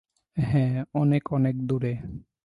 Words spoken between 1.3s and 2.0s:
অনেক দূরে।